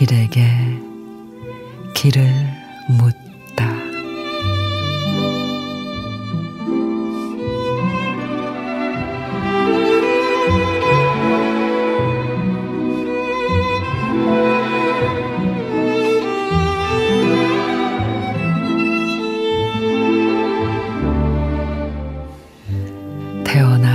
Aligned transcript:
길에게 0.00 0.42
길을 1.92 2.26
묻 2.88 3.29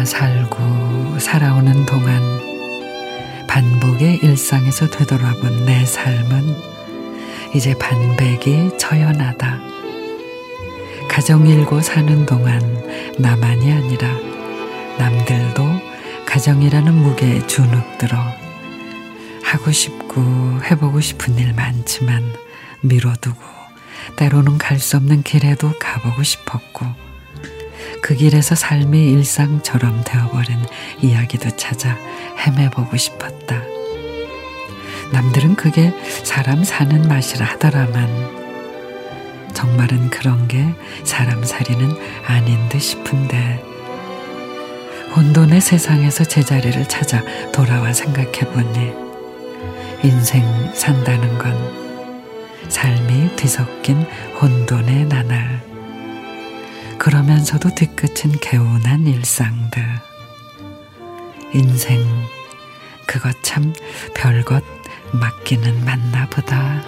살고 0.06 1.20
살아오는 1.20 1.86
동안 1.86 2.22
반복의 3.48 4.18
일상에서 4.18 4.88
되돌아본 4.90 5.66
내 5.66 5.86
삶은 5.86 6.56
이제 7.56 7.74
반백이 7.78 8.78
처연하다. 8.78 9.60
가정 11.10 11.48
일고 11.48 11.82
사는 11.82 12.26
동안 12.26 12.60
나만이 13.18 13.72
아니라 13.72 14.10
남들도 14.98 15.64
가정이라는 16.26 16.94
무게에 16.94 17.48
주눅들어 17.48 18.18
하고 19.44 19.72
싶고 19.72 20.22
해보고 20.64 21.00
싶은 21.02 21.38
일 21.38 21.54
많지만 21.54 22.24
미뤄두고 22.82 23.40
때로는 24.18 24.58
갈 24.58 24.80
수 24.80 24.98
없는 24.98 25.24
길에도 25.24 25.72
가보고 25.80 26.24
싶었고 26.24 27.05
그 28.06 28.14
길에서 28.14 28.54
삶이 28.54 29.14
일상처럼 29.14 30.04
되어버린 30.06 30.64
이야기도 31.02 31.50
찾아 31.58 31.98
헤매보고 32.38 32.96
싶었다. 32.98 33.64
남들은 35.12 35.56
그게 35.56 35.92
사람 36.24 36.64
사는 36.64 37.02
맛이라 37.08 37.44
하더라만 37.44 38.08
정말은 39.56 40.12
그런 40.12 40.48
게 40.48 40.64
사람 41.04 41.44
살이는 41.44 41.98
아닌 42.28 42.70
듯 42.70 42.80
싶은데 42.80 43.64
혼돈의 45.16 45.60
세상에서 45.60 46.26
제자리를 46.26 46.88
찾아 46.88 47.24
돌아와 47.52 47.92
생각해보니 47.92 48.94
인생 50.04 50.44
산다는 50.76 51.40
건 51.40 52.70
삶이 52.70 53.36
뒤섞인 53.36 54.06
혼돈의 54.40 55.06
나날 55.06 55.55
그러면서도 57.06 57.70
뒤끝은 57.76 58.40
개운한 58.42 59.06
일상들 59.06 59.84
인생 61.54 62.04
그것 63.06 63.32
참 63.44 63.72
별것 64.16 64.64
맡기는 65.14 65.86
맞나 65.86 66.28
보다. 66.32 66.84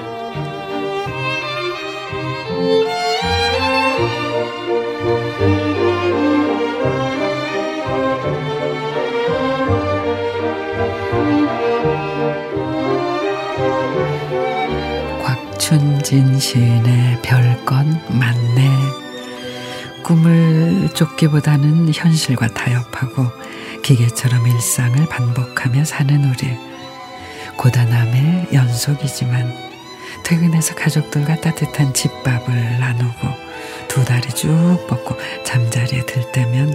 곽춘진 15.21 16.39
시인의 16.39 17.21
별것 17.21 17.85
많네. 18.09 19.06
꿈을 20.07 20.89
쫓기보다는 20.93 21.91
현실과 21.93 22.47
타협하고 22.47 23.27
기계처럼 23.83 24.47
일상을 24.47 25.05
반복하며 25.07 25.83
사는 25.85 26.23
우리. 26.23 26.57
고단함의 27.57 28.47
연속이지만 28.53 29.53
퇴근해서 30.23 30.75
가족들과 30.75 31.41
따뜻한 31.41 31.93
집밥을 31.93 32.79
나누고 32.79 33.27
두 33.87 34.05
다리 34.05 34.29
쭉 34.29 34.85
뻗고 34.87 35.17
잠자리에 35.43 36.05
들 36.05 36.31
때면 36.31 36.73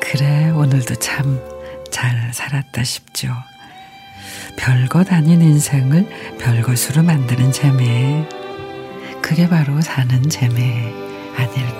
그래 0.00 0.50
오늘도 0.50 0.94
참 0.96 1.52
잘 1.92 2.32
살았다 2.32 2.82
싶죠. 2.82 3.28
별것 4.56 5.12
아닌 5.12 5.42
인생을 5.42 6.08
별것으로 6.40 7.02
만드는 7.02 7.52
재미. 7.52 8.24
그게 9.20 9.48
바로 9.48 9.80
사는 9.80 10.28
재미 10.28 10.62
아닐까. 11.36 11.71